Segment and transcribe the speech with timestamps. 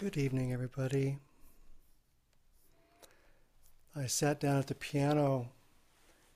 [0.00, 1.18] Good evening, everybody.
[3.94, 5.50] I sat down at the piano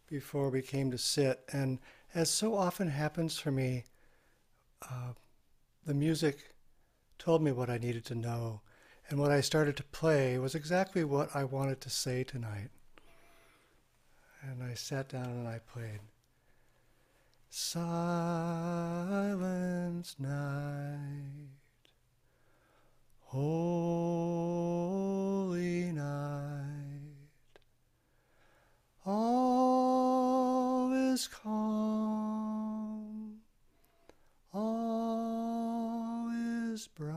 [0.07, 1.79] before we came to sit, and
[2.15, 3.85] as so often happens for me,
[4.83, 5.15] uh,
[5.87, 6.53] the music
[7.19, 8.61] told me what I needed to know,
[9.09, 12.69] and what I started to play was exactly what I wanted to say tonight.
[14.43, 16.01] And I sat down and I played.
[17.49, 17.95] Silent
[20.19, 21.64] night
[23.35, 24.71] holy
[25.91, 26.61] night.
[29.05, 32.61] All is calm,
[34.53, 36.31] all
[36.73, 37.17] is bright.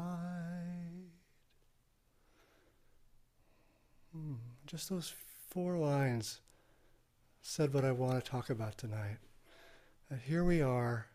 [4.12, 4.34] Hmm,
[4.66, 5.14] just those
[5.50, 6.42] four lines
[7.44, 9.20] said what I want to talk about tonight.
[10.10, 11.06] And here we are,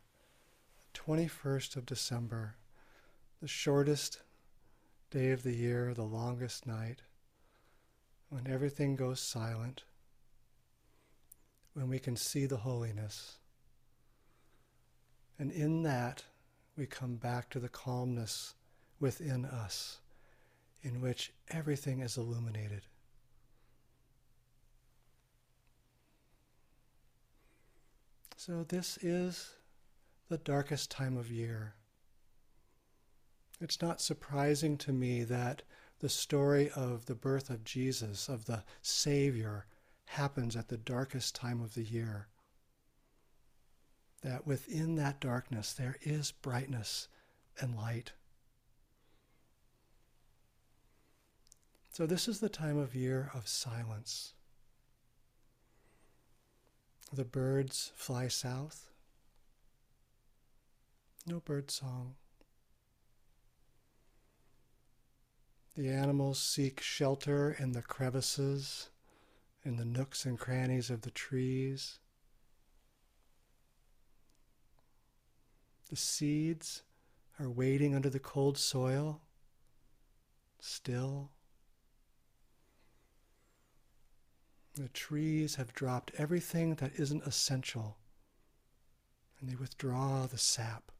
[0.94, 2.54] 21st of December,
[3.40, 4.20] the shortest
[5.12, 7.02] day of the year, the longest night,
[8.30, 9.84] when everything goes silent,
[11.74, 13.36] when we can see the holiness.
[15.38, 16.24] And in that,
[16.78, 18.54] we come back to the calmness
[19.00, 19.98] within us,
[20.82, 22.82] in which everything is illuminated.
[28.38, 29.50] So, this is
[30.30, 31.74] the darkest time of year.
[33.62, 35.62] It's not surprising to me that
[36.00, 39.66] the story of the birth of Jesus, of the Savior,
[40.06, 42.26] happens at the darkest time of the year.
[44.22, 47.06] That within that darkness there is brightness
[47.60, 48.12] and light.
[51.92, 54.34] So, this is the time of year of silence.
[57.12, 58.90] The birds fly south.
[61.26, 62.16] No bird song.
[65.74, 68.90] The animals seek shelter in the crevices,
[69.64, 71.98] in the nooks and crannies of the trees.
[75.88, 76.82] The seeds
[77.38, 79.22] are waiting under the cold soil,
[80.60, 81.30] still.
[84.74, 87.96] The trees have dropped everything that isn't essential,
[89.40, 90.92] and they withdraw the sap.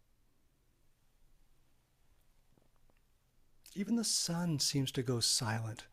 [3.74, 5.84] Even the sun seems to go silent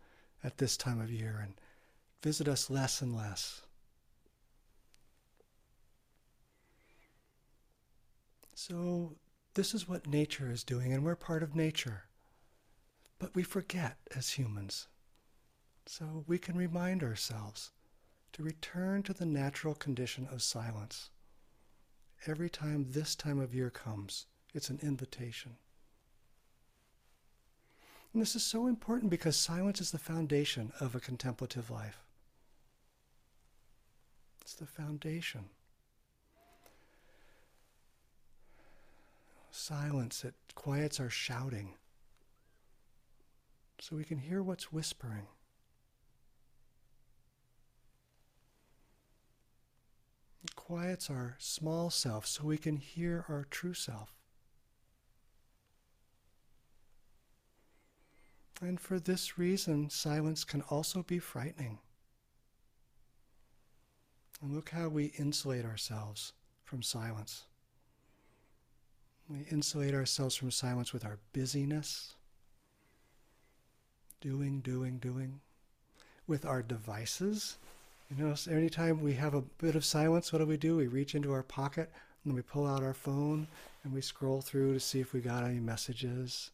[0.44, 1.54] at this time of year and
[2.22, 3.62] visit us less and less.
[8.54, 9.16] So,
[9.54, 12.04] this is what nature is doing, and we're part of nature.
[13.18, 14.88] But we forget as humans.
[15.86, 17.72] So, we can remind ourselves
[18.34, 21.10] to return to the natural condition of silence.
[22.28, 25.56] Every time this time of year comes, it's an invitation.
[28.14, 32.00] And this is so important because silence is the foundation of a contemplative life.
[34.42, 35.46] It's the foundation.
[39.52, 41.76] Silence, it quiets our shouting
[43.80, 45.28] so we can hear what's whispering.
[50.44, 54.19] It quiets our small self so we can hear our true self.
[58.62, 61.80] And for this reason, silence can also be frightening.
[64.42, 66.34] And look how we insulate ourselves
[66.64, 67.44] from silence.
[69.30, 72.16] We insulate ourselves from silence with our busyness,
[74.22, 75.40] doing, doing, doing,
[76.28, 77.58] with our devices.
[78.10, 80.78] You know, anytime we have a bit of silence, what do we do?
[80.78, 81.92] We reach into our pocket
[82.26, 83.48] and we pull out our phone
[83.84, 86.52] and we scroll through to see if we got any messages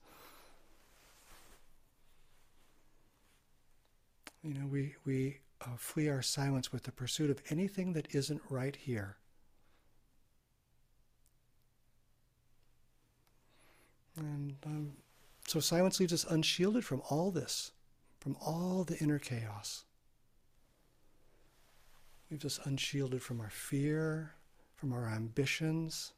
[4.45, 8.41] You know, we, we uh, flee our silence with the pursuit of anything that isn't
[8.47, 9.17] right here.
[14.15, 14.91] And um,
[15.47, 17.71] so silence leaves us unshielded from all this,
[18.19, 19.83] from all the inner chaos.
[22.29, 24.35] Leaves us unshielded from our fear,
[24.75, 26.13] from our ambitions,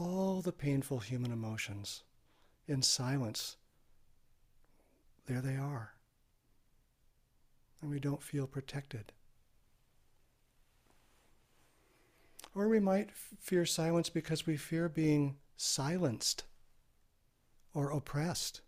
[0.00, 2.02] all the painful human emotions.
[2.66, 3.56] In silence,
[5.26, 5.92] there they are
[7.80, 9.12] and we don't feel protected.
[12.54, 16.44] Or we might fear silence because we fear being silenced
[17.74, 18.60] or oppressed.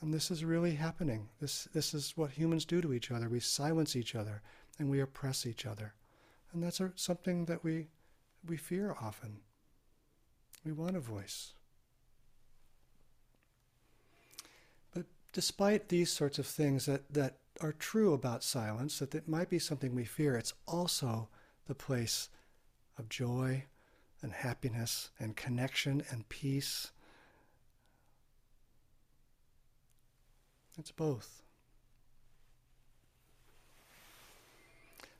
[0.00, 1.28] And this is really happening.
[1.40, 3.28] This, this is what humans do to each other.
[3.28, 4.42] We silence each other
[4.78, 5.94] and we oppress each other.
[6.52, 7.88] And that's a, something that we,
[8.46, 9.38] we fear often.
[10.64, 11.54] We want a voice.
[15.32, 19.58] Despite these sorts of things that, that are true about silence, that it might be
[19.58, 21.28] something we fear, it's also
[21.66, 22.28] the place
[22.98, 23.64] of joy
[24.22, 26.92] and happiness and connection and peace.
[30.78, 31.42] It's both.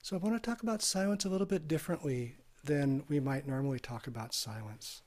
[0.03, 3.79] So I want to talk about silence a little bit differently than we might normally
[3.79, 5.03] talk about silence.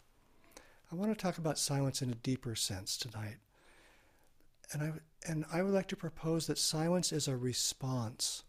[0.91, 3.37] I want to talk about silence in a deeper sense tonight.
[4.73, 4.91] And I,
[5.27, 8.43] and I would like to propose that silence is a response.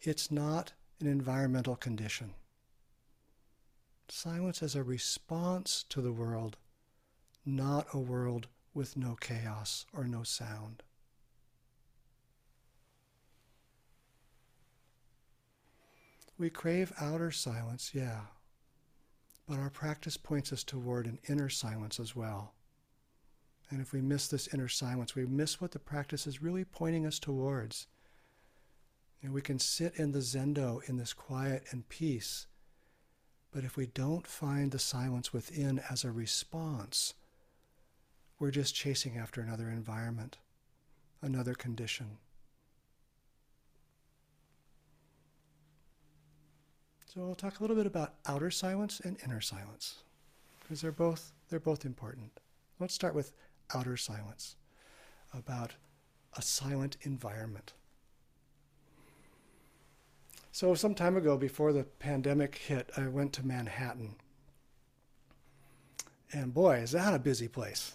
[0.00, 2.34] It's not an environmental condition.
[4.08, 6.56] Silence is a response to the world,
[7.44, 10.82] not a world with no chaos or no sound.
[16.38, 18.20] We crave outer silence, yeah,
[19.46, 22.54] but our practice points us toward an inner silence as well.
[23.70, 27.06] And if we miss this inner silence, we miss what the practice is really pointing
[27.06, 27.86] us towards.
[29.22, 32.46] Know, we can sit in the zendo in this quiet and peace,
[33.52, 37.14] but if we don't find the silence within as a response,
[38.38, 40.38] we're just chasing after another environment,
[41.20, 42.18] another condition.
[47.04, 50.04] So we'll talk a little bit about outer silence and inner silence
[50.60, 52.30] because they're both they're both important.
[52.78, 53.32] Let's start with
[53.74, 54.56] outer silence,
[55.32, 55.74] about
[56.36, 57.72] a silent environment.
[60.52, 64.16] So some time ago before the pandemic hit, I went to Manhattan.
[66.32, 67.94] And boy, is that a busy place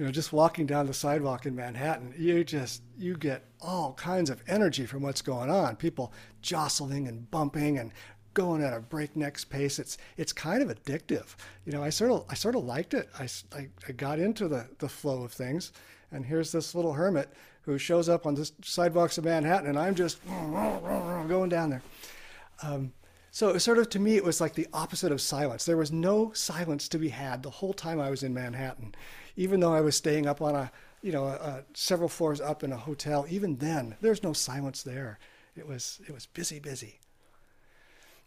[0.00, 4.30] you know, just walking down the sidewalk in Manhattan, you just you get all kinds
[4.30, 5.76] of energy from what's going on.
[5.76, 7.92] People jostling and bumping and
[8.40, 9.78] going at a breakneck pace.
[9.78, 11.36] It's it's kind of addictive.
[11.64, 13.08] You know, I sort of I sort of liked it.
[13.18, 15.72] I, I, I got into the the flow of things,
[16.10, 17.32] and here's this little hermit
[17.62, 21.82] who shows up on the sidewalks of Manhattan, and I'm just going down there.
[22.62, 22.92] Um,
[23.30, 25.64] so it was sort of to me, it was like the opposite of silence.
[25.64, 28.94] There was no silence to be had the whole time I was in Manhattan
[29.36, 30.70] even though I was staying up on a,
[31.02, 34.82] you know, a, a several floors up in a hotel, even then, there's no silence
[34.82, 35.18] there.
[35.56, 37.00] It was, it was busy, busy.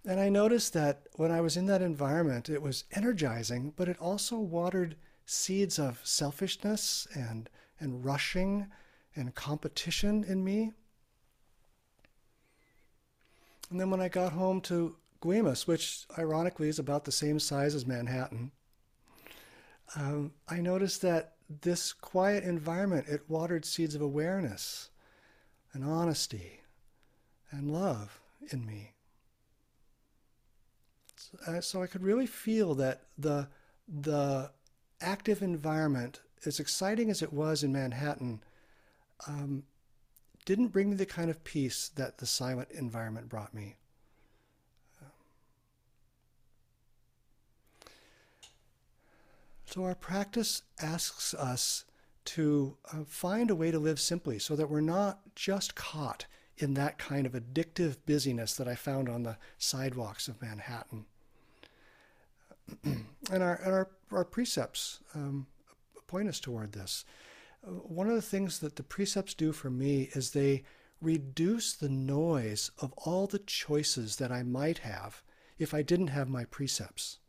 [0.05, 3.97] And I noticed that when I was in that environment, it was energizing, but it
[3.99, 4.95] also watered
[5.25, 8.67] seeds of selfishness and, and rushing
[9.15, 10.73] and competition in me.
[13.69, 17.73] And then when I got home to Guemes, which ironically is about the same size
[17.73, 18.51] as Manhattan,
[19.95, 24.89] um, I noticed that this quiet environment it watered seeds of awareness
[25.71, 26.61] and honesty
[27.51, 28.19] and love
[28.51, 28.91] in me.
[31.33, 33.47] So, uh, so I could really feel that the
[33.87, 34.51] the
[35.01, 38.41] active environment, as exciting as it was in Manhattan,
[39.27, 39.63] um,
[40.45, 43.75] didn't bring me the kind of peace that the silent environment brought me.
[49.65, 51.85] So our practice asks us
[52.25, 56.27] to uh, find a way to live simply so that we're not just caught
[56.57, 61.05] in that kind of addictive busyness that I found on the sidewalks of Manhattan.
[62.83, 65.47] And our, and our, our precepts um,
[66.07, 67.05] point us toward this.
[67.63, 70.63] One of the things that the precepts do for me is they
[71.01, 75.23] reduce the noise of all the choices that I might have
[75.57, 77.19] if I didn't have my precepts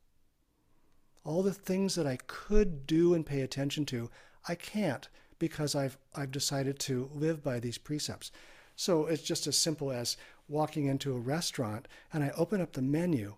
[1.24, 4.10] all the things that I could do and pay attention to,
[4.46, 8.30] I can't because I've, I've decided to live by these precepts.
[8.76, 10.16] So it's just as simple as
[10.48, 13.34] walking into a restaurant and I open up the menu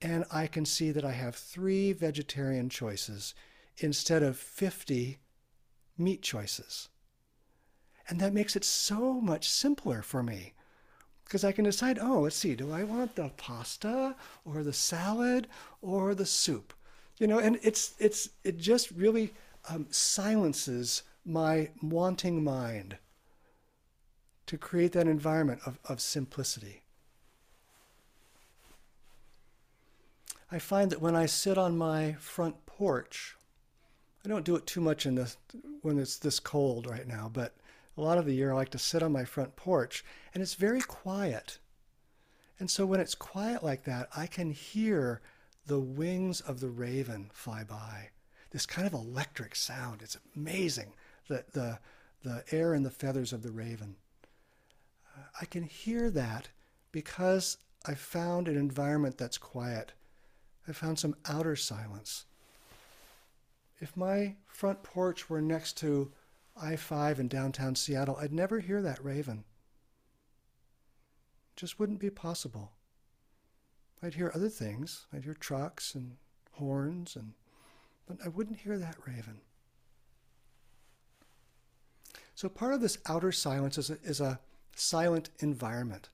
[0.00, 3.34] and I can see that I have three vegetarian choices
[3.78, 5.18] instead of 50
[5.96, 6.88] meat choices.
[8.08, 10.54] And that makes it so much simpler for me
[11.24, 15.46] because I can decide, oh, let's see, do I want the pasta or the salad
[15.82, 16.72] or the soup?
[17.18, 19.34] you know and it's it's it just really
[19.68, 22.96] um, silences my wanting mind
[24.46, 26.82] to create that environment of, of simplicity
[30.50, 33.36] i find that when i sit on my front porch
[34.24, 35.34] i don't do it too much in the
[35.82, 37.54] when it's this cold right now but
[37.96, 40.54] a lot of the year i like to sit on my front porch and it's
[40.54, 41.58] very quiet
[42.60, 45.20] and so when it's quiet like that i can hear
[45.68, 48.08] the wings of the raven fly by.
[48.50, 50.00] This kind of electric sound.
[50.02, 50.94] It's amazing.
[51.28, 51.78] The, the,
[52.24, 53.96] the air and the feathers of the raven.
[55.40, 56.48] I can hear that
[56.90, 59.92] because I found an environment that's quiet.
[60.68, 62.26] I found some outer silence.
[63.80, 66.12] If my front porch were next to
[66.60, 69.44] I 5 in downtown Seattle, I'd never hear that raven.
[71.50, 72.72] It Just wouldn't be possible.
[74.02, 75.06] I'd hear other things.
[75.12, 76.16] I'd hear trucks and
[76.52, 77.34] horns, and
[78.06, 79.40] but I wouldn't hear that raven.
[82.34, 84.40] So part of this outer silence is a, is a
[84.76, 86.08] silent environment.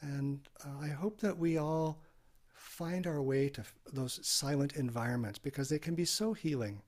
[0.00, 1.98] And uh, I hope that we all
[2.76, 6.82] find our way to those silent environments because they can be so healing.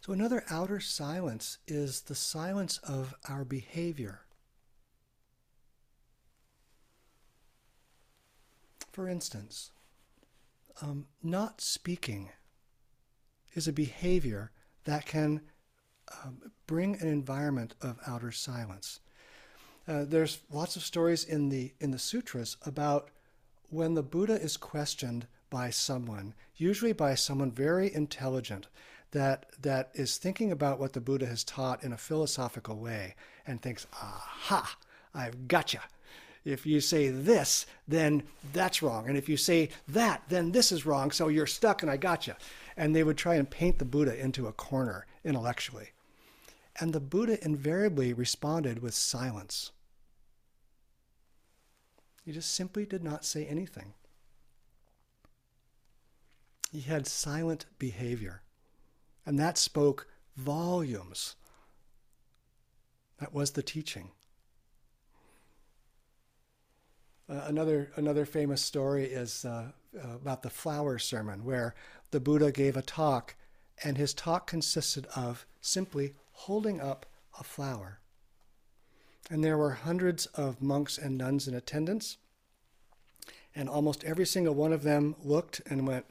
[0.00, 4.22] So, another outer silence is the silence of our behavior.
[8.90, 9.70] For instance,
[10.80, 12.30] um, not speaking
[13.54, 14.50] is a behavior
[14.84, 15.40] that can
[16.24, 19.00] um, bring an environment of outer silence.
[19.86, 23.10] Uh, there's lots of stories in the in the sutras about
[23.70, 28.68] when the Buddha is questioned by someone, usually by someone very intelligent,
[29.12, 33.14] that that is thinking about what the Buddha has taught in a philosophical way
[33.46, 34.76] and thinks, "Aha,
[35.14, 35.82] I've gotcha."
[36.44, 39.08] If you say this, then that's wrong.
[39.08, 41.10] And if you say that, then this is wrong.
[41.10, 42.34] So you're stuck and I got you.
[42.80, 45.90] And they would try and paint the Buddha into a corner intellectually.
[46.80, 49.72] And the Buddha invariably responded with silence.
[52.24, 53.92] He just simply did not say anything.
[56.72, 58.40] He had silent behavior.
[59.26, 60.06] And that spoke
[60.38, 61.36] volumes.
[63.18, 64.12] That was the teaching.
[67.28, 69.70] Uh, another another famous story is uh,
[70.02, 71.74] uh, about the flower sermon, where
[72.10, 73.36] the Buddha gave a talk,
[73.82, 77.06] and his talk consisted of simply holding up
[77.38, 78.00] a flower.
[79.30, 82.16] And there were hundreds of monks and nuns in attendance,
[83.54, 86.06] and almost every single one of them looked and went,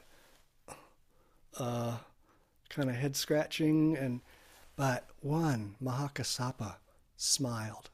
[1.58, 1.98] uh,
[2.68, 4.20] kind of head scratching, and
[4.76, 6.76] but one Mahakassapa
[7.16, 7.90] smiled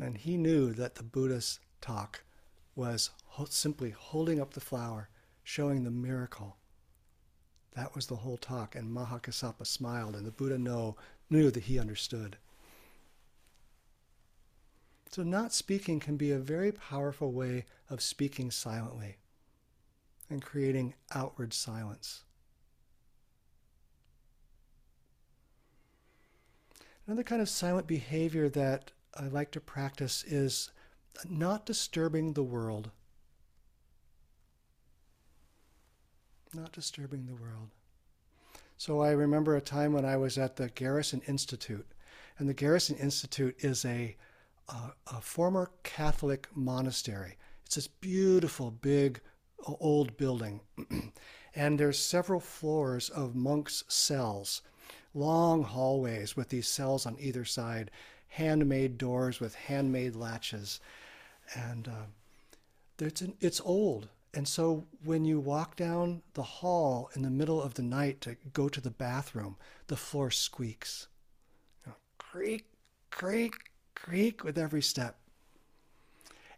[0.00, 2.22] and he knew that the Buddha's talk
[2.74, 3.10] was
[3.48, 5.08] simply holding up the flower,
[5.50, 6.56] showing the miracle.
[7.72, 8.76] That was the whole talk.
[8.76, 10.96] And Mahakassapa smiled, and the Buddha know,
[11.28, 12.36] knew that he understood.
[15.10, 19.16] So, not speaking can be a very powerful way of speaking silently
[20.28, 22.22] and creating outward silence.
[27.08, 30.70] Another kind of silent behavior that I like to practice is
[31.28, 32.92] not disturbing the world.
[36.54, 37.68] Not disturbing the world.
[38.76, 41.86] So I remember a time when I was at the Garrison Institute,
[42.38, 44.16] and the Garrison Institute is a,
[44.68, 44.74] a,
[45.06, 47.36] a former Catholic monastery.
[47.64, 49.20] It's this beautiful, big,
[49.64, 50.60] old building,
[51.54, 54.62] and there's several floors of monks' cells,
[55.14, 57.92] long hallways with these cells on either side,
[58.26, 60.80] handmade doors with handmade latches.
[61.54, 62.06] And uh,
[62.98, 64.08] it's, an, it's old.
[64.32, 68.36] And so when you walk down the hall in the middle of the night to
[68.52, 69.56] go to the bathroom,
[69.88, 71.08] the floor squeaks.
[71.84, 72.66] You know, creak,
[73.10, 73.54] creak,
[73.94, 75.18] creak with every step.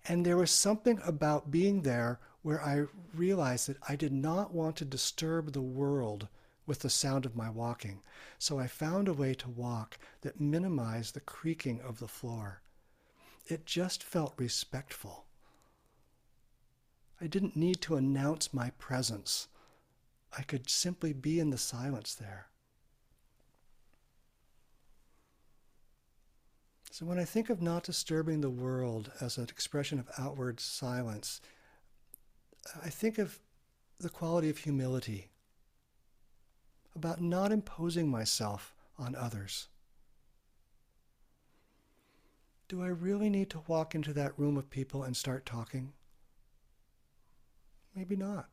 [0.06, 4.76] And there was something about being there where I realized that I did not want
[4.76, 6.28] to disturb the world
[6.66, 8.02] with the sound of my walking,
[8.38, 12.62] so I found a way to walk that minimized the creaking of the floor.
[13.46, 15.26] It just felt respectful.
[17.22, 19.46] I didn't need to announce my presence.
[20.36, 22.46] I could simply be in the silence there.
[26.90, 31.40] So, when I think of not disturbing the world as an expression of outward silence,
[32.84, 33.38] I think of
[34.00, 35.30] the quality of humility
[36.96, 39.68] about not imposing myself on others.
[42.66, 45.92] Do I really need to walk into that room of people and start talking?
[47.94, 48.48] Maybe not.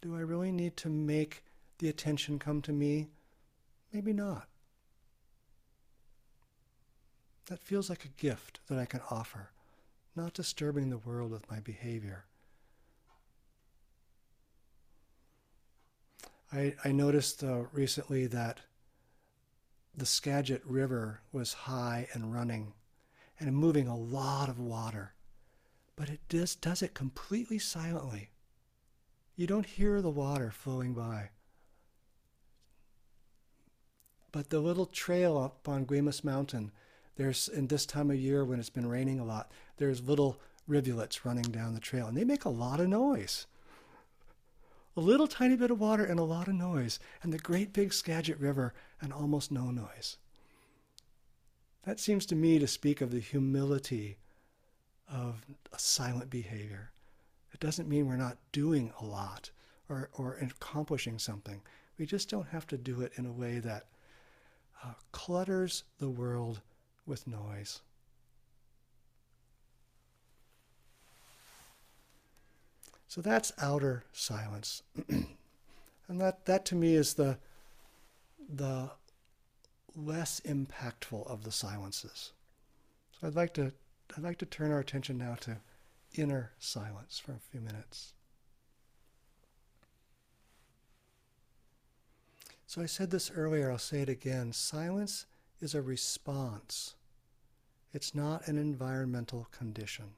[0.00, 1.44] Do I really need to make
[1.78, 3.08] the attention come to me?
[3.92, 4.48] Maybe not.
[7.46, 9.50] That feels like a gift that I can offer,
[10.16, 12.24] not disturbing the world with my behavior.
[16.52, 18.60] I, I noticed uh, recently that
[19.96, 22.72] the Skagit River was high and running
[23.38, 25.12] and moving a lot of water,
[26.02, 28.30] but it does, does it completely silently.
[29.36, 31.30] You don't hear the water flowing by.
[34.32, 36.72] But the little trail up on Guemes Mountain
[37.14, 41.24] there's in this time of year when it's been raining a lot, there's little rivulets
[41.24, 43.46] running down the trail, and they make a lot of noise.
[44.96, 47.92] A little tiny bit of water and a lot of noise, and the great big
[47.92, 50.16] Skagit River and almost no noise.
[51.84, 54.18] That seems to me to speak of the humility
[55.10, 56.90] of a silent behavior.
[57.52, 59.50] It doesn't mean we're not doing a lot
[59.88, 61.60] or, or accomplishing something.
[61.98, 63.86] We just don't have to do it in a way that
[64.82, 66.60] uh, clutters the world
[67.06, 67.80] with noise.
[73.06, 74.82] So that's outer silence.
[75.08, 77.36] and that, that to me is the,
[78.48, 78.90] the
[79.94, 82.32] less impactful of the silences.
[83.20, 83.72] So I'd like to
[84.16, 85.58] I'd like to turn our attention now to
[86.14, 88.12] inner silence for a few minutes.
[92.66, 94.52] So I said this earlier, I'll say it again.
[94.52, 95.26] Silence
[95.60, 96.94] is a response.
[97.92, 100.12] It's not an environmental condition.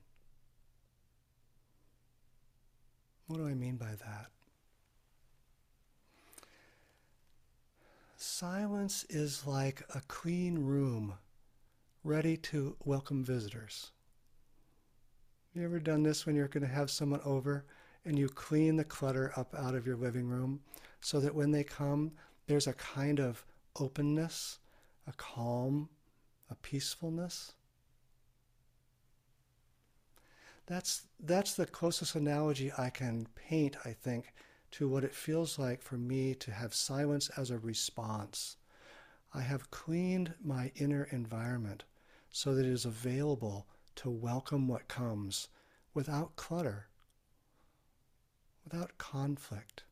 [3.27, 4.31] What do I mean by that?
[8.17, 11.15] Silence is like a clean room
[12.05, 13.91] ready to welcome visitors.
[15.49, 17.65] Have you ever done this when you're going to have someone over
[18.05, 20.61] and you clean the clutter up out of your living room
[21.01, 22.13] so that when they come,
[22.47, 23.43] there's a kind of
[23.81, 24.59] openness,
[25.07, 25.89] a calm,
[26.51, 27.55] a peacefulness?
[30.67, 34.35] That's, that's the closest analogy I can paint, I think,
[34.73, 38.59] to what it feels like for me to have silence as a response.
[39.33, 41.85] I have cleaned my inner environment
[42.37, 43.65] so that it is available
[43.95, 45.47] to welcome what comes
[45.95, 46.89] without clutter,
[48.65, 49.85] without conflict.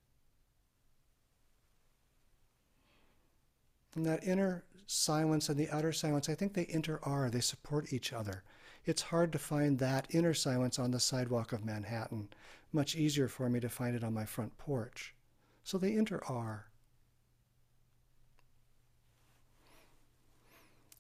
[3.94, 7.92] And that inner silence and the outer silence, I think they inter are, they support
[7.92, 8.42] each other.
[8.84, 12.28] It's hard to find that inner silence on the sidewalk of Manhattan.
[12.73, 15.14] Much easier for me to find it on my front porch.
[15.62, 16.67] So they inter are.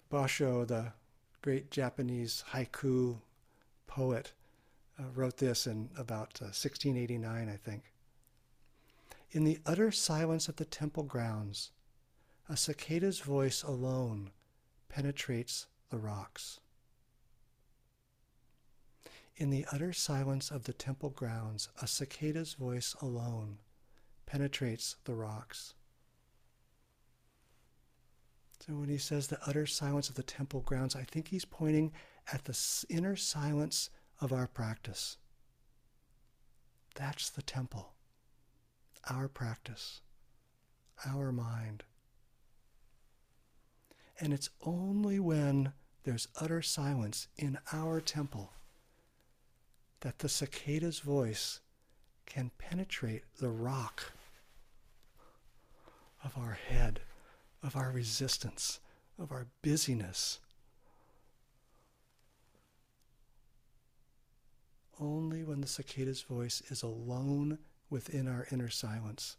[0.08, 0.92] Basho, the
[1.42, 3.18] great Japanese haiku
[3.88, 4.32] poet,
[4.98, 7.92] uh, wrote this in about uh, 1689, I think.
[9.32, 11.70] In the utter silence of the temple grounds,
[12.48, 14.30] a cicada's voice alone
[14.88, 16.60] penetrates the rocks.
[19.36, 23.58] In the utter silence of the temple grounds, a cicada's voice alone
[24.26, 25.74] penetrates the rocks.
[28.64, 31.90] So when he says the utter silence of the temple grounds, I think he's pointing
[32.32, 32.56] at the
[32.88, 35.16] inner silence of our practice.
[36.94, 37.94] That's the temple,
[39.10, 40.00] our practice,
[41.04, 41.82] our mind.
[44.20, 45.72] And it's only when
[46.04, 48.52] there's utter silence in our temple
[50.02, 51.58] that the cicada's voice
[52.26, 54.12] can penetrate the rock
[56.24, 57.00] of our head
[57.62, 58.80] of our resistance,
[59.18, 60.40] of our busyness.
[65.00, 67.58] Only when the cicada's voice is alone
[67.90, 69.36] within our inner silence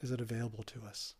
[0.00, 1.14] is it available to us.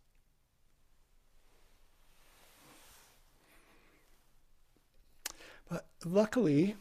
[5.69, 6.77] But luckily,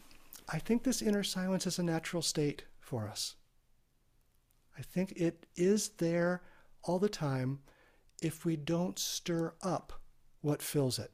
[0.48, 3.36] I think this inner silence is a natural state for us.
[4.76, 6.42] I think it is there
[6.82, 7.60] all the time
[8.22, 9.92] if we don't stir up
[10.42, 11.10] what fills it.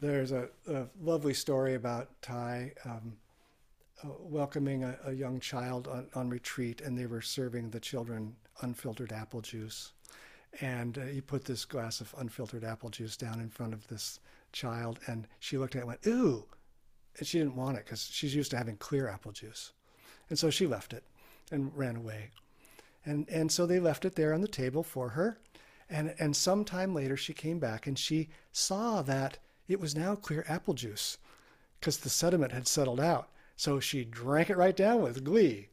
[0.00, 3.16] There's a, a lovely story about Thay um,
[4.02, 8.34] uh, welcoming a, a, young child on, on, retreat, and they were serving the children
[8.60, 9.92] unfiltered apple juice.
[10.60, 14.20] And uh, he put this glass of unfiltered apple juice down in front of this
[14.52, 16.44] child, and she looked at it and went, Ooh!
[17.16, 19.72] And she didn't want it because she's used to having clear apple juice.
[20.28, 21.04] And so she left it
[21.50, 22.30] and ran away.
[23.04, 25.38] And, and so they left it there on the table for her.
[25.90, 29.38] And, and some time later, she came back and she saw that
[29.68, 31.18] it was now clear apple juice
[31.78, 33.28] because the sediment had settled out.
[33.56, 35.68] So she drank it right down with glee.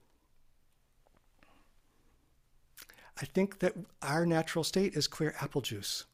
[3.21, 6.05] I think that our natural state is clear apple juice,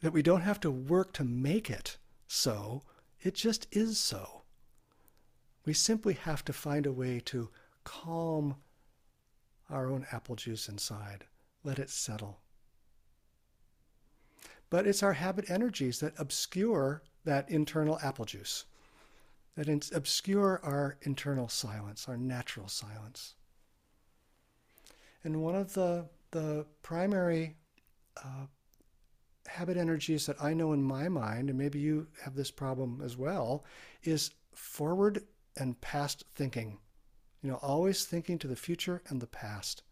[0.00, 2.82] that we don't have to work to make it so,
[3.20, 4.42] it just is so.
[5.66, 7.50] We simply have to find a way to
[7.84, 8.56] calm
[9.70, 11.24] our own apple juice inside.
[11.64, 12.40] Let it settle.
[14.70, 18.64] But it's our habit energies that obscure that internal apple juice,
[19.56, 23.34] that obscure our internal silence, our natural silence.
[25.24, 27.56] And one of the, the primary
[28.16, 28.46] uh,
[29.46, 33.16] habit energies that I know in my mind, and maybe you have this problem as
[33.16, 33.64] well,
[34.04, 35.24] is forward
[35.56, 36.78] and past thinking.
[37.42, 39.82] You know, always thinking to the future and the past.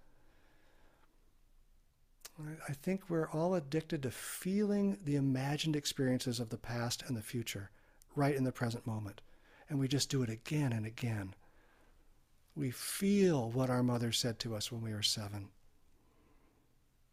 [2.68, 7.22] I think we're all addicted to feeling the imagined experiences of the past and the
[7.22, 7.70] future
[8.14, 9.20] right in the present moment.
[9.68, 11.34] And we just do it again and again.
[12.54, 15.48] We feel what our mother said to us when we were seven.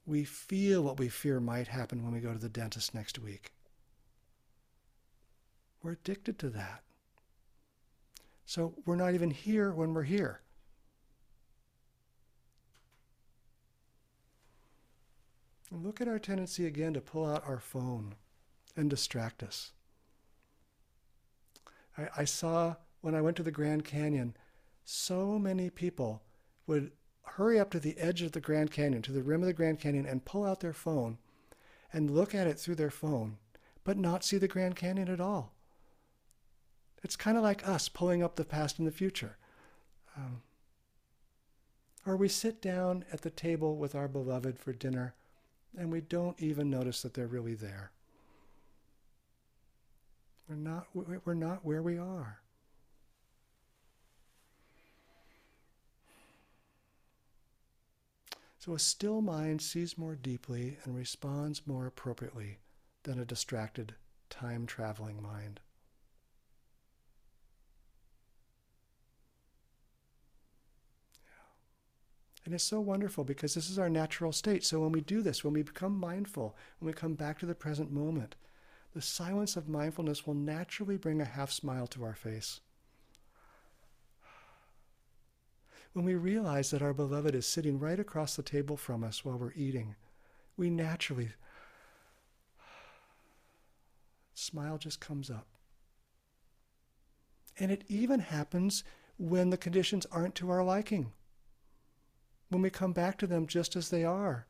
[0.06, 3.52] We feel what we fear might happen when we go to the dentist next week.
[5.82, 6.85] We're addicted to that.
[8.46, 10.42] So we're not even here when we're here.
[15.72, 18.16] And look at our tendency again to pull out our phone
[18.78, 19.72] and distract us.
[21.98, 24.38] I, I saw when I went to the Grand Canyon,
[24.84, 26.22] so many people
[26.68, 26.92] would
[27.24, 29.80] hurry up to the edge of the Grand Canyon, to the rim of the Grand
[29.80, 31.18] Canyon, and pull out their phone
[31.92, 33.38] and look at it through their phone,
[33.84, 35.55] but not see the Grand Canyon at all.
[37.06, 39.38] It's kind of like us pulling up the past and the future.
[40.18, 40.41] Um,
[42.04, 45.13] or we sit down at the table with our beloved for dinner
[45.78, 47.91] and we don't even notice that they're really there.
[50.50, 52.39] We're not, we're not where we are.
[58.58, 62.58] So a still mind sees more deeply and responds more appropriately
[63.04, 63.94] than a distracted,
[64.32, 65.60] time traveling mind.
[72.46, 74.64] And it's so wonderful because this is our natural state.
[74.64, 77.56] So when we do this, when we become mindful, when we come back to the
[77.56, 78.36] present moment,
[78.94, 82.62] the silence of mindfulness will naturally bring a half smile to our face.
[85.94, 89.38] When we realize that our beloved is sitting right across the table from us while
[89.38, 89.96] we're eating,
[90.56, 91.30] we naturally
[94.36, 95.48] smile just comes up.
[97.58, 98.84] And it even happens
[99.18, 101.12] when the conditions aren't to our liking
[102.50, 104.46] when we come back to them just as they are.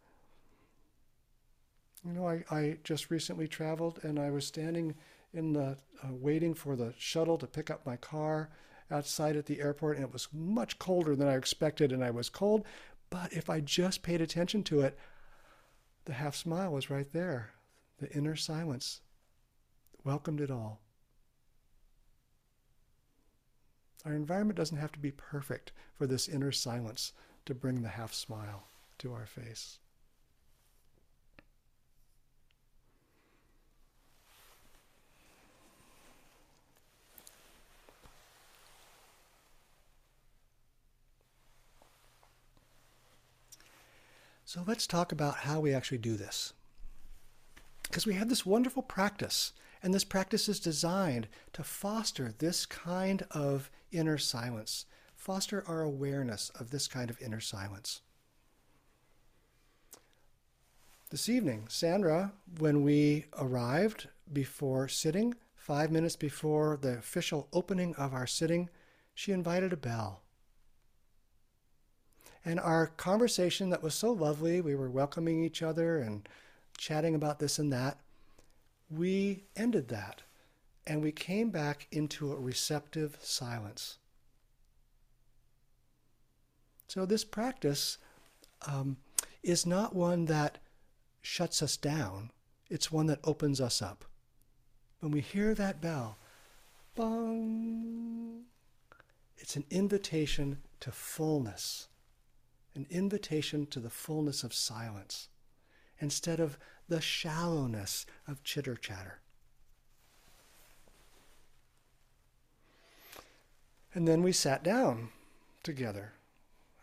[2.06, 4.96] You know, I, I just recently traveled and I was standing
[5.34, 8.50] in the, uh, waiting for the shuttle to pick up my car
[8.92, 12.30] outside at the airport, and it was much colder than I expected, and I was
[12.30, 12.64] cold.
[13.10, 14.98] But if I just paid attention to it,
[16.06, 17.52] the half smile was right there.
[18.00, 19.02] The inner silence
[20.04, 20.82] welcomed it all.
[24.06, 27.12] Our environment doesn't have to be perfect for this inner silence
[27.46, 28.64] to bring the half smile
[28.98, 29.80] to our face.
[44.48, 46.54] So let's talk about how we actually do this.
[47.84, 49.52] Because we have this wonderful practice,
[49.84, 54.86] and this practice is designed to foster this kind of inner silence
[55.26, 58.02] foster our awareness of this kind of inner silence.
[61.10, 68.14] This evening, Sandra, when we arrived before sitting, five minutes before the official opening of
[68.14, 68.70] our sitting,
[69.16, 70.22] she invited a bell.
[72.46, 76.30] And our conversation that was so lovely, we were welcoming each other and
[76.78, 78.00] chatting about this and that,
[78.92, 80.22] we ended that
[80.86, 83.98] and we came back into a receptive silence.
[86.88, 87.98] So, this practice
[88.67, 88.98] um,
[89.43, 90.60] is not one that
[91.21, 92.32] shuts us down,
[92.69, 94.06] it's one that opens us up.
[95.00, 96.17] When we hear that bell,
[96.95, 98.43] bong,
[99.38, 101.88] it's an invitation to fullness,
[102.76, 105.30] an invitation to the fullness of silence,
[106.00, 109.19] instead of the shallowness of chitter chatter.
[113.93, 115.10] And then we sat down
[115.63, 116.13] together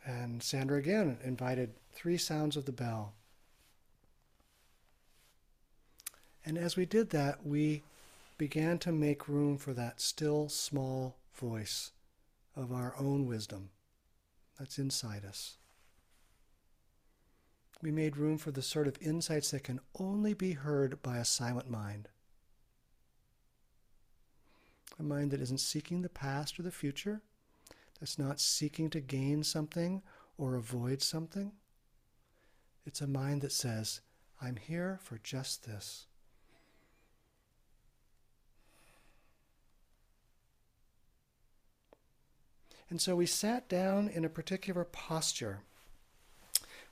[0.05, 3.15] and Sandra again invited three sounds of the bell.
[6.45, 7.83] And as we did that, we
[8.37, 11.93] began to make room for that still small voice
[12.57, 13.71] of our own wisdom
[14.59, 15.57] that's inside us.
[17.81, 21.25] We made room for the sort of insights that can only be heard by a
[21.25, 22.09] silent mind.
[24.99, 27.23] A mind that isn't seeking the past or the future,
[28.03, 30.03] it's not seeking to gain something
[30.37, 31.53] or avoid something.
[32.85, 34.01] It's a mind that says,
[34.41, 36.07] I'm here for just this.
[42.91, 45.61] And so we sat down in a particular posture.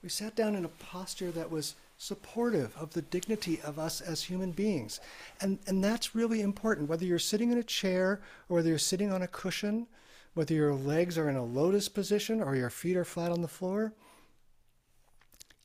[0.02, 4.22] We sat down in a posture that was supportive of the dignity of us as
[4.22, 5.00] human beings.
[5.42, 9.12] And, and that's really important, whether you're sitting in a chair or whether you're sitting
[9.12, 9.88] on a cushion,
[10.34, 13.48] whether your legs are in a lotus position or your feet are flat on the
[13.48, 13.92] floor.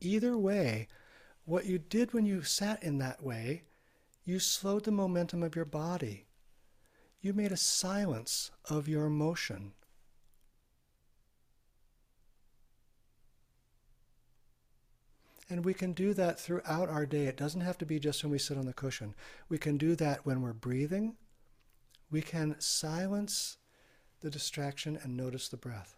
[0.01, 0.88] Either way,
[1.45, 3.63] what you did when you sat in that way,
[4.23, 6.25] you slowed the momentum of your body.
[7.21, 9.73] You made a silence of your motion.
[15.47, 17.25] And we can do that throughout our day.
[17.28, 19.13] It doesn't have to be just when we sit on the cushion.
[19.47, 21.17] We can do that when we're breathing.
[22.10, 23.58] We can silence
[24.25, 25.97] the distraction and notice the breath.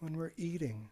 [0.00, 0.88] When we're eating,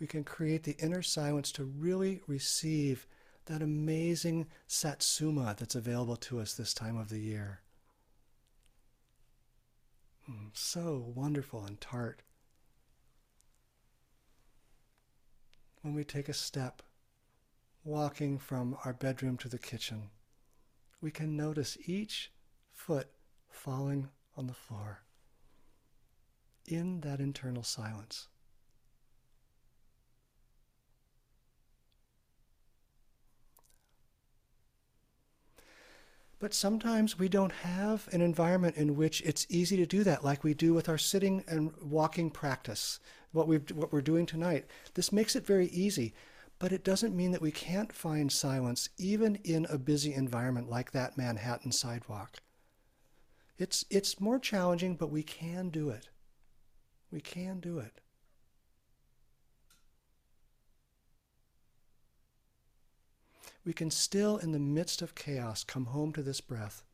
[0.00, 3.06] we can create the inner silence to really receive
[3.44, 7.60] that amazing satsuma that's available to us this time of the year.
[10.26, 12.22] Mm, so wonderful and tart.
[15.82, 16.82] when we take a step,
[17.84, 20.10] walking from our bedroom to the kitchen,
[21.00, 22.32] we can notice each
[22.72, 23.08] foot
[23.50, 25.02] falling on the floor
[26.66, 28.28] in that internal silence.
[36.38, 40.44] But sometimes we don't have an environment in which it's easy to do that, like
[40.44, 43.00] we do with our sitting and walking practice
[43.32, 44.66] what, we what we're doing tonight.
[44.94, 46.14] This makes it very easy,
[46.58, 50.92] but it doesn't mean that we can't find silence even in a busy environment like
[50.92, 52.38] that Manhattan sidewalk.
[53.58, 56.08] It's, it's more challenging, but we can do it.
[57.10, 58.00] We can do it.
[63.64, 66.84] We can still, in the midst of chaos, come home to this breath.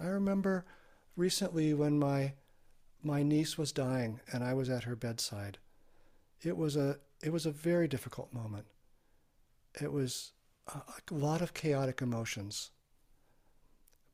[0.00, 0.64] I remember
[1.16, 2.34] recently when my
[3.02, 5.58] my niece was dying and I was at her bedside.
[6.42, 8.66] It was a it was a very difficult moment.
[9.80, 10.32] It was
[10.66, 12.70] a, lot of chaotic emotions.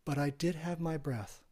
[0.05, 1.43] But I did have my breath.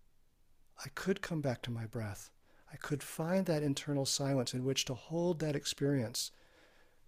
[0.85, 2.31] I could come back to my breath.
[2.73, 6.31] I could find that internal silence in which to hold that experience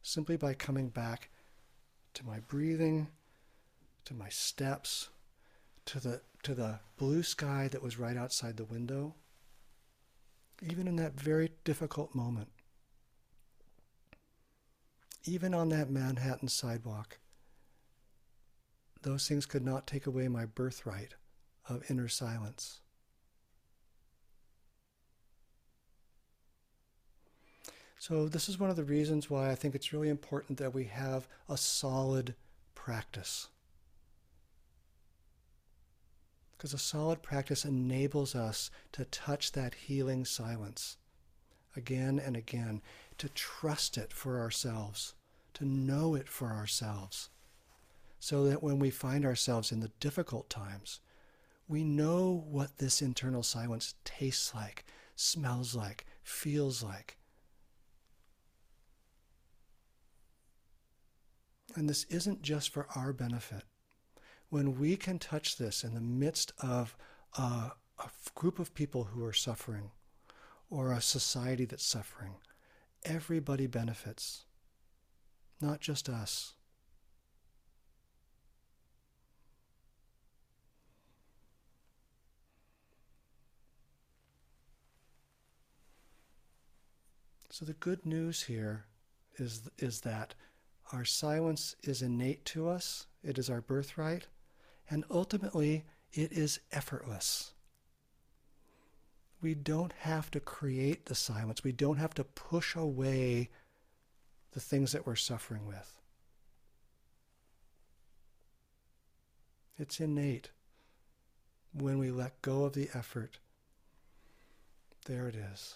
[0.02, 1.30] simply by coming back
[2.14, 3.08] to my breathing,
[4.04, 5.08] to my steps,
[5.86, 9.14] to the to the blue sky that was right outside the window
[10.62, 12.48] even in that very difficult moment,
[15.24, 17.18] even on that Manhattan sidewalk,
[19.02, 21.14] those things could not take away my birthright
[21.68, 22.80] of inner silence.
[27.98, 30.84] So, this is one of the reasons why I think it's really important that we
[30.84, 32.34] have a solid
[32.74, 33.48] practice.
[36.52, 40.98] Because a solid practice enables us to touch that healing silence
[41.76, 42.82] again and again,
[43.18, 45.14] to trust it for ourselves,
[45.54, 47.30] to know it for ourselves,
[48.18, 51.00] so that when we find ourselves in the difficult times,
[51.68, 54.84] we know what this internal silence tastes like,
[55.16, 57.16] smells like, feels like.
[61.76, 63.64] And this isn't just for our benefit
[64.48, 66.96] when we can touch this in the midst of
[67.36, 69.90] a, a group of people who are suffering
[70.70, 72.34] or a society that's suffering,
[73.04, 74.44] everybody benefits,
[75.60, 76.54] not just us.
[87.50, 88.86] So the good news here
[89.36, 90.34] is, is that
[90.92, 94.26] our silence is innate to us, it is our birthright,
[94.90, 97.52] and ultimately, it is effortless.
[99.44, 101.62] We don't have to create the silence.
[101.62, 103.50] We don't have to push away
[104.52, 106.00] the things that we're suffering with.
[109.78, 110.48] It's innate.
[111.74, 113.36] When we let go of the effort,
[115.04, 115.74] there it is.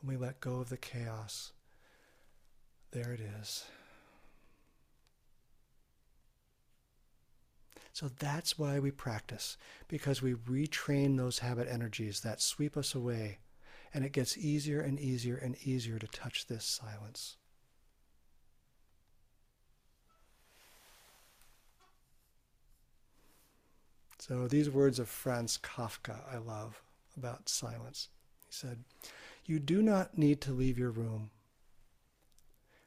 [0.00, 1.50] When we let go of the chaos,
[2.92, 3.64] there it is.
[7.96, 9.56] So that's why we practice,
[9.88, 13.38] because we retrain those habit energies that sweep us away,
[13.94, 17.38] and it gets easier and easier and easier to touch this silence.
[24.18, 26.82] So these words of Franz Kafka I love
[27.16, 28.10] about silence.
[28.44, 28.84] He said,
[29.46, 31.30] You do not need to leave your room.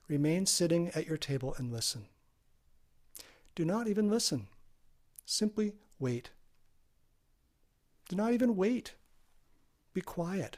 [0.08, 2.06] Remain sitting at your table and listen.
[3.56, 4.50] Do not even listen.
[5.32, 6.32] Simply wait.
[8.08, 8.96] Do not even wait.
[9.94, 10.58] Be quiet,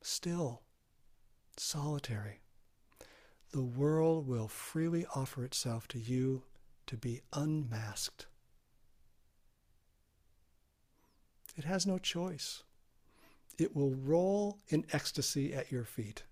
[0.00, 0.62] still,
[1.56, 2.42] solitary.
[3.50, 6.44] The world will freely offer itself to you
[6.86, 8.26] to be unmasked.
[11.56, 12.62] It has no choice.
[13.58, 16.22] It will roll in ecstasy at your feet.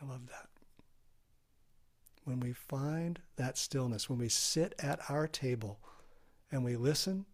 [0.00, 0.45] I love that.
[2.26, 5.78] When we find that stillness, when we sit at our table
[6.50, 7.24] and we listen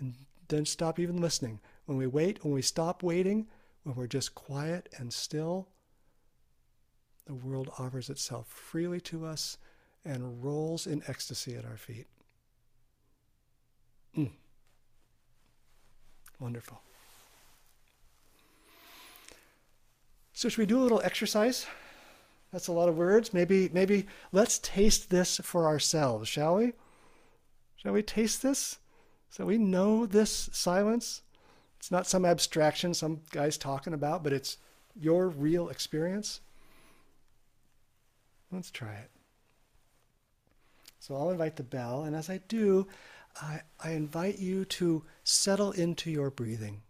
[0.00, 0.12] and
[0.48, 3.46] then stop even listening, when we wait, when we stop waiting,
[3.84, 5.68] when we're just quiet and still,
[7.26, 9.56] the world offers itself freely to us
[10.04, 12.08] and rolls in ecstasy at our feet.
[14.18, 14.32] Mm.
[16.40, 16.80] Wonderful.
[20.32, 21.66] So, should we do a little exercise?
[22.54, 23.34] That's a lot of words.
[23.34, 26.72] Maybe, maybe let's taste this for ourselves, shall we?
[27.74, 28.78] Shall we taste this?
[29.28, 31.22] So we know this silence.
[31.80, 34.58] It's not some abstraction some guy's talking about, but it's
[34.94, 36.42] your real experience.
[38.52, 39.10] Let's try it.
[41.00, 42.86] So I'll invite the bell, and as I do,
[43.42, 46.82] I, I invite you to settle into your breathing.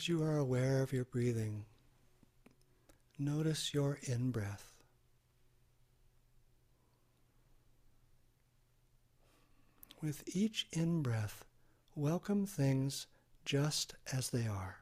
[0.00, 1.66] As you are aware of your breathing,
[3.18, 4.72] notice your in breath.
[10.00, 11.44] With each in breath,
[11.94, 13.08] welcome things
[13.44, 14.79] just as they are.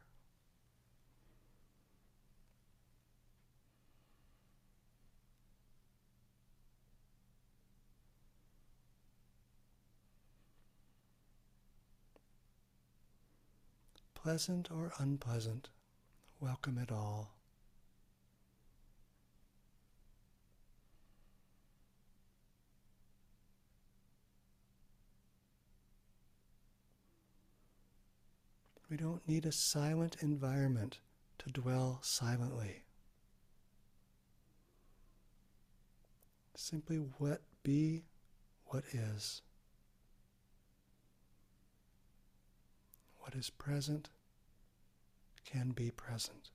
[14.21, 15.69] Pleasant or unpleasant,
[16.41, 17.35] welcome it all.
[28.89, 30.99] We don't need a silent environment
[31.37, 32.83] to dwell silently.
[36.55, 38.03] Simply what be
[38.65, 39.43] what is.
[43.29, 44.09] What is present
[45.45, 46.49] can be present.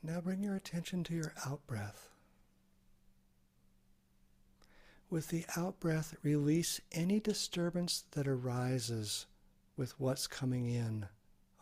[0.00, 2.11] Now bring your attention to your out breath.
[5.12, 9.26] With the out breath, release any disturbance that arises
[9.76, 11.04] with what's coming in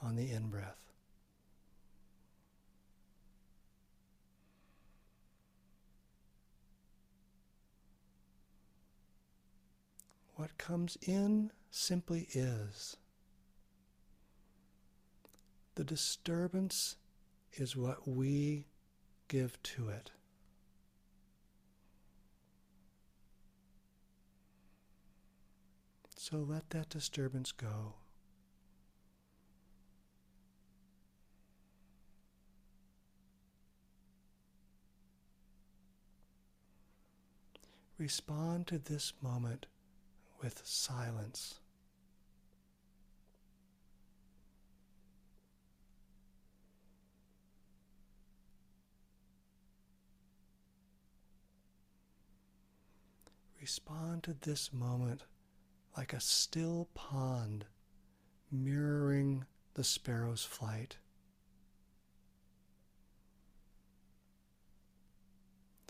[0.00, 0.92] on the in breath.
[10.36, 12.98] What comes in simply is.
[15.74, 16.94] The disturbance
[17.54, 18.66] is what we
[19.26, 20.12] give to it.
[26.22, 27.94] So let that disturbance go.
[37.96, 39.64] Respond to this moment
[40.42, 41.54] with silence.
[53.58, 55.22] Respond to this moment
[55.96, 57.64] like a still pond
[58.50, 60.96] mirroring the sparrow's flight.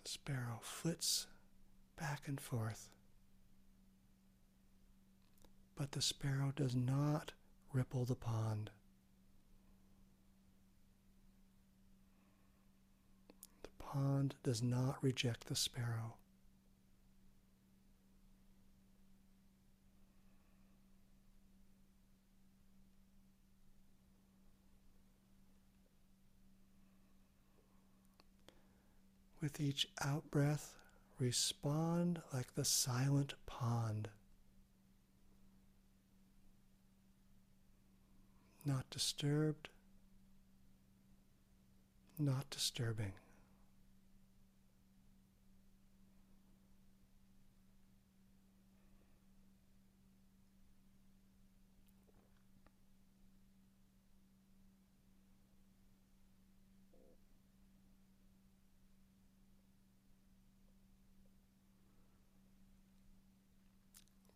[0.03, 1.27] The sparrow flits
[1.99, 2.89] back and forth,
[5.77, 7.33] but the sparrow does not
[7.73, 8.71] ripple the pond.
[13.63, 16.15] The pond does not reject the sparrow.
[29.41, 30.75] With each out breath,
[31.19, 34.09] respond like the silent pond.
[38.67, 39.71] Not disturbed,
[42.19, 43.13] not disturbing.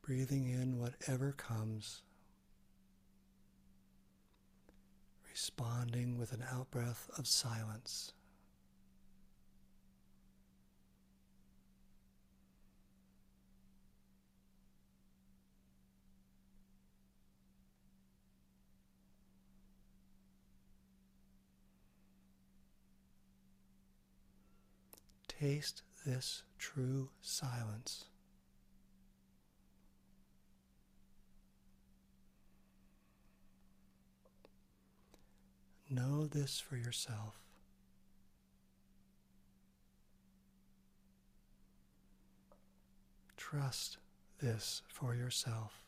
[0.07, 2.03] Breathing in whatever comes,
[5.31, 8.13] responding with an outbreath of silence.
[25.27, 28.05] Taste this true silence.
[35.95, 37.39] Know this for yourself.
[43.37, 43.99] Trust
[44.41, 45.85] this for yourself.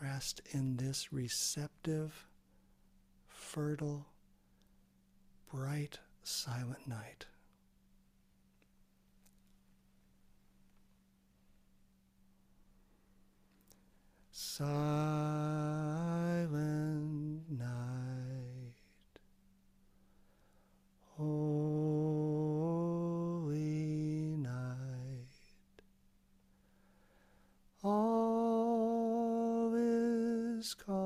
[0.00, 2.26] Rest in this receptive,
[3.28, 4.06] fertile,
[5.52, 7.26] bright, silent night.
[14.60, 16.50] Silent
[17.48, 18.74] night,
[21.16, 21.56] holy
[24.36, 25.32] night,
[27.82, 30.99] all is calm.